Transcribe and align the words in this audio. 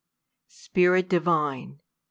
Spirit 0.47 1.09
divine! 1.09 1.79